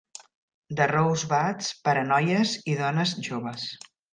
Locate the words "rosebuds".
0.91-1.69